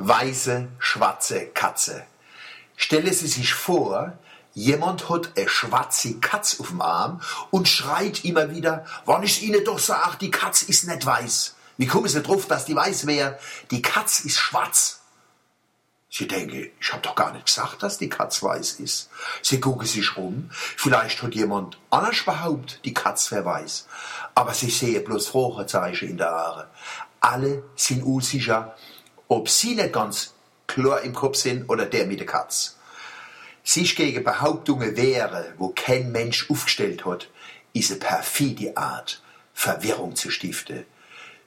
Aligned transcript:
weiße, 0.00 0.68
schwarze 0.78 1.46
Katze. 1.48 2.04
Stelle 2.76 3.12
Sie 3.12 3.26
sich 3.26 3.52
vor, 3.52 4.18
jemand 4.54 5.10
hat 5.10 5.36
eine 5.36 5.48
schwarze 5.48 6.18
Katze 6.20 6.60
auf 6.60 6.68
dem 6.68 6.80
Arm 6.80 7.20
und 7.50 7.68
schreit 7.68 8.24
immer 8.24 8.50
wieder, 8.50 8.86
wann 9.04 9.22
ich 9.22 9.42
Ihnen 9.42 9.62
doch 9.64 9.78
sag, 9.78 10.16
die 10.18 10.30
Katze 10.30 10.66
ist 10.66 10.88
nicht 10.88 11.04
weiß. 11.04 11.54
Wie 11.76 11.86
kommen 11.86 12.08
Sie 12.08 12.22
drauf, 12.22 12.46
dass 12.46 12.64
die 12.64 12.74
weiß 12.74 13.06
wäre? 13.06 13.38
Die 13.70 13.82
Katze 13.82 14.26
ist 14.26 14.38
schwarz. 14.38 15.00
Sie 16.12 16.26
denken, 16.26 16.70
ich 16.80 16.92
habe 16.92 17.02
doch 17.02 17.14
gar 17.14 17.32
nicht 17.32 17.46
gesagt, 17.46 17.82
dass 17.82 17.98
die 17.98 18.08
Katze 18.08 18.42
weiß 18.42 18.80
ist. 18.80 19.10
Sie 19.42 19.60
gucken 19.60 19.86
sich 19.86 20.16
um, 20.16 20.50
vielleicht 20.50 21.22
hat 21.22 21.34
jemand 21.34 21.78
anders 21.90 22.24
behauptet, 22.24 22.80
die 22.84 22.94
Katze 22.94 23.36
wäre 23.36 23.44
weiß. 23.44 23.86
Aber 24.34 24.54
sie 24.54 24.70
sehen 24.70 25.04
bloß 25.04 25.28
Fragezeichen 25.28 26.08
in 26.08 26.16
der 26.16 26.30
Haare. 26.30 26.70
Alle 27.20 27.62
sind 27.76 28.02
unsicher, 28.02 28.74
ob 29.30 29.48
sie 29.48 29.76
nicht 29.76 29.92
ganz 29.92 30.34
klar 30.66 31.02
im 31.02 31.14
Kopf 31.14 31.36
sind 31.36 31.70
oder 31.70 31.86
der 31.86 32.06
mit 32.06 32.18
der 32.18 32.26
Katz. 32.26 32.76
Sich 33.62 33.94
gegen 33.94 34.24
Behauptungen 34.24 34.96
wehren, 34.96 35.44
wo 35.56 35.68
kein 35.68 36.10
Mensch 36.10 36.50
aufgestellt 36.50 37.04
hat, 37.06 37.28
ist 37.72 37.92
eine 37.92 38.00
perfide 38.00 38.76
Art, 38.76 39.22
Verwirrung 39.54 40.16
zu 40.16 40.30
stiften. 40.30 40.84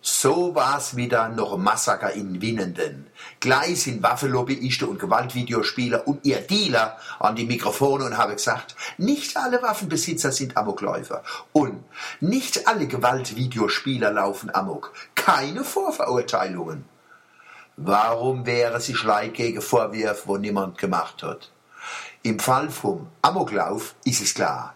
So 0.00 0.54
war's 0.54 0.94
wieder 0.94 1.28
noch 1.28 1.54
ein 1.54 1.62
Massaker 1.62 2.12
in 2.12 2.40
Winnenden. 2.40 3.08
Gleich 3.40 3.82
sind 3.82 4.02
Waffenlobbyisten 4.02 4.88
und 4.88 5.00
Gewaltvideospieler 5.00 6.06
und 6.06 6.24
ihr 6.24 6.40
Dealer 6.40 6.98
an 7.18 7.34
die 7.34 7.46
Mikrofone 7.46 8.04
und 8.04 8.16
habe 8.16 8.34
gesagt, 8.34 8.76
nicht 8.96 9.36
alle 9.36 9.60
Waffenbesitzer 9.60 10.30
sind 10.30 10.56
Amokläufer 10.56 11.24
und 11.52 11.82
nicht 12.20 12.68
alle 12.68 12.86
Gewaltvideospieler 12.86 14.12
laufen 14.12 14.54
Amok. 14.54 14.92
Keine 15.16 15.64
Vorverurteilungen. 15.64 16.91
Warum 17.76 18.44
wäre 18.44 18.80
sie 18.80 18.94
Leid 19.02 19.34
gegen 19.34 19.62
Vorwürfe, 19.62 20.26
wo 20.26 20.36
niemand 20.36 20.78
gemacht 20.78 21.22
hat? 21.22 21.50
Im 22.22 22.38
Fall 22.38 22.70
vom 22.70 23.08
Amoklauf 23.22 23.94
ist 24.04 24.22
es 24.22 24.34
klar. 24.34 24.74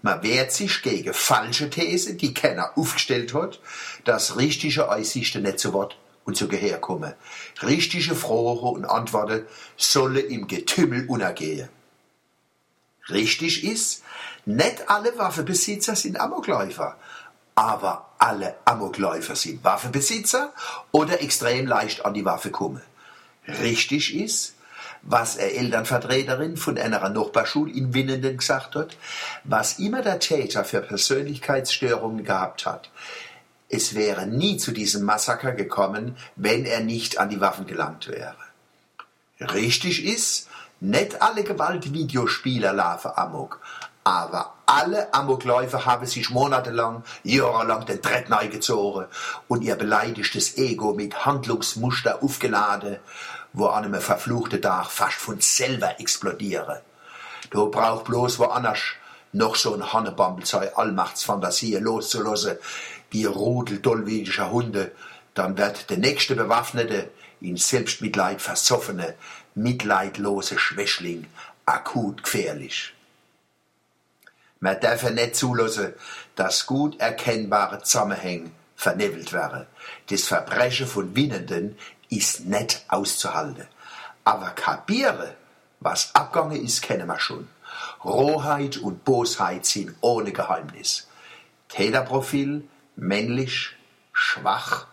Man 0.00 0.22
wehrt 0.22 0.50
sich 0.50 0.82
gegen 0.82 1.14
falsche 1.14 1.70
Thesen, 1.70 2.18
die 2.18 2.34
keiner 2.34 2.76
aufgestellt 2.76 3.34
hat, 3.34 3.60
dass 4.04 4.36
richtige 4.36 4.90
Einsichten 4.90 5.42
nicht 5.42 5.60
zu 5.60 5.72
Wort 5.72 5.96
und 6.24 6.36
zu 6.36 6.48
Gehör 6.48 6.78
kommen. 6.78 7.14
Richtige 7.62 8.14
Fragen 8.14 8.66
und 8.66 8.84
Antworten 8.84 9.46
sollen 9.76 10.28
im 10.28 10.48
Getümmel 10.48 11.06
untergehen. 11.06 11.68
Richtig 13.10 13.62
ist, 13.64 14.02
nicht 14.44 14.88
alle 14.88 15.16
Waffenbesitzer 15.18 15.94
sind 15.94 16.20
Amokläufer 16.20 16.96
aber 17.54 18.10
alle 18.18 18.56
Amokläufer 18.64 19.36
sind 19.36 19.64
Waffenbesitzer 19.64 20.52
oder 20.90 21.20
extrem 21.22 21.66
leicht 21.66 22.04
an 22.04 22.14
die 22.14 22.24
Waffe 22.24 22.50
kommen. 22.50 22.82
Richtig 23.46 24.14
ist, 24.14 24.54
was 25.02 25.36
eine 25.36 25.52
Elternvertreterin 25.52 26.56
von 26.56 26.78
einer 26.78 27.08
Nachbarschule 27.08 27.72
in 27.72 27.92
Winnenden 27.92 28.36
gesagt 28.36 28.76
hat, 28.76 28.96
was 29.44 29.78
immer 29.78 30.02
der 30.02 30.20
Täter 30.20 30.64
für 30.64 30.80
Persönlichkeitsstörungen 30.80 32.24
gehabt 32.24 32.66
hat, 32.66 32.90
es 33.68 33.94
wäre 33.94 34.26
nie 34.26 34.58
zu 34.58 34.70
diesem 34.70 35.04
Massaker 35.04 35.52
gekommen, 35.52 36.16
wenn 36.36 36.66
er 36.66 36.80
nicht 36.80 37.18
an 37.18 37.30
die 37.30 37.40
Waffen 37.40 37.66
gelangt 37.66 38.06
wäre. 38.06 38.36
Richtig 39.40 40.04
ist, 40.04 40.48
nicht 40.78 41.22
alle 41.22 41.42
Gewaltvideospieler 41.42 42.72
laufen 42.72 43.12
amok, 43.14 43.60
aber 44.04 44.54
alle 44.72 45.12
Amokläufer 45.12 45.84
haben 45.84 46.06
sich 46.06 46.30
monatelang, 46.30 47.04
jahrelang 47.24 47.84
den 47.84 48.00
Tritt 48.00 48.28
gezogen 48.50 49.04
und 49.46 49.62
ihr 49.62 49.76
beleidigtes 49.76 50.56
Ego 50.56 50.94
mit 50.94 51.26
Handlungsmuster 51.26 52.22
aufgeladen, 52.22 52.96
wo 53.52 53.66
an 53.66 53.84
einem 53.84 54.00
verfluchten 54.00 54.62
Tag 54.62 54.86
fast 54.86 55.18
von 55.18 55.40
selber 55.40 56.00
explodieren. 56.00 56.78
Du 57.50 57.70
brauchst 57.70 58.04
bloß 58.04 58.38
woanders 58.38 58.80
noch 59.32 59.56
so 59.56 59.74
ein 59.74 59.92
Hannebambelzei 59.92 60.74
Allmachtsfantasie 60.74 61.76
loszulassen, 61.76 62.56
wie 63.10 63.26
Rudel 63.26 63.82
tollwidischer 63.82 64.50
Hunde, 64.50 64.92
dann 65.34 65.58
wird 65.58 65.90
der 65.90 65.98
nächste 65.98 66.34
Bewaffnete 66.34 67.10
in 67.42 67.58
Selbstmitleid 67.58 68.40
versoffene, 68.40 69.16
mitleidlose 69.54 70.58
Schwächling 70.58 71.26
akut 71.66 72.22
gefährlich. 72.22 72.94
Man 74.62 74.78
darf 74.78 75.10
nicht 75.10 75.34
zulassen, 75.34 75.92
dass 76.36 76.66
gut 76.66 77.00
erkennbare 77.00 77.82
Zusammenhänge 77.82 78.52
vernebelt 78.76 79.32
werden. 79.32 79.66
Das 80.08 80.22
Verbrechen 80.22 80.86
von 80.86 81.16
Winnenden 81.16 81.76
ist 82.10 82.46
nicht 82.46 82.84
auszuhalten. 82.86 83.66
Aber 84.22 84.50
kapieren, 84.50 85.32
was 85.80 86.14
abgegangen 86.14 86.64
ist, 86.64 86.80
kennen 86.80 87.08
wir 87.08 87.18
schon. 87.18 87.48
Rohheit 88.04 88.76
und 88.76 89.04
Bosheit 89.04 89.66
sind 89.66 89.96
ohne 90.00 90.30
Geheimnis. 90.30 91.08
Täterprofil, 91.68 92.62
männlich, 92.94 93.74
schwach, 94.12 94.86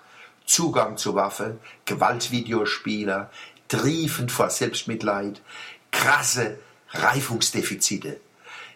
Zugang 0.45 0.97
zu 0.97 1.13
Waffe, 1.13 1.59
Gewaltvideospieler, 1.85 3.29
triefend 3.67 4.31
vor 4.31 4.49
Selbstmitleid, 4.49 5.43
krasse 5.91 6.57
Reifungsdefizite. 6.89 8.19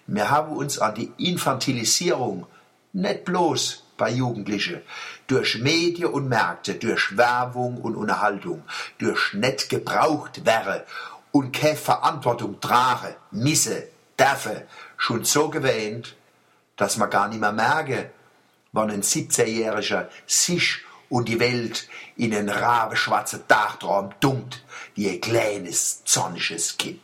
Wir 0.07 0.29
haben 0.29 0.55
uns 0.55 0.79
an 0.79 0.95
die 0.95 1.11
Infantilisierung 1.17 2.45
nicht 2.91 3.25
bloß 3.25 3.83
bei 3.97 4.09
Jugendlichen, 4.09 4.81
durch 5.27 5.59
Medien 5.59 6.09
und 6.09 6.27
Märkte, 6.27 6.75
durch 6.75 7.15
Werbung 7.15 7.77
und 7.77 7.95
Unterhaltung, 7.95 8.63
durch 8.97 9.33
nicht 9.33 9.69
gebraucht 9.69 10.45
wäre 10.45 10.85
und 11.31 11.53
keine 11.53 11.77
Verantwortung 11.77 12.59
trage, 12.59 13.15
misse, 13.31 13.87
dürfe, 14.19 14.67
schon 14.97 15.23
so 15.23 15.49
gewähnt, 15.49 16.15
dass 16.75 16.97
man 16.97 17.09
gar 17.09 17.27
nicht 17.27 17.39
mehr 17.39 17.51
merke, 17.51 18.11
wann 18.71 18.91
ein 18.91 19.03
17-Jähriger 19.03 20.07
sich 20.27 20.81
und 21.09 21.29
die 21.29 21.39
Welt 21.39 21.87
in 22.17 22.33
einen 22.33 22.49
rabenschwarzen 22.49 23.47
Tagtraum 23.47 24.09
dummt, 24.19 24.63
wie 24.95 25.09
ein 25.09 25.21
kleines, 25.21 26.03
zornisches 26.03 26.77
Kind. 26.77 27.01